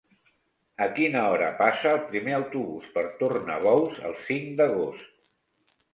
[0.85, 5.29] A quina hora passa el primer autobús per Tornabous el cinc d'agost?